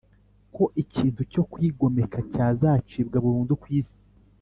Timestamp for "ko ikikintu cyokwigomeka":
0.55-2.17